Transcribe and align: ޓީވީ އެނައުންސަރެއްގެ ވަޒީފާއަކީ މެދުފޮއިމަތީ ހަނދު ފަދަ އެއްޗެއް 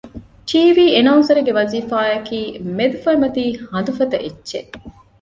ޓީވީ 0.49 0.85
އެނައުންސަރެއްގެ 0.95 1.53
ވަޒީފާއަކީ 1.59 2.39
މެދުފޮއިމަތީ 2.77 3.43
ހަނދު 3.67 3.91
ފަދަ 3.97 4.17
އެއްޗެއް 4.23 4.69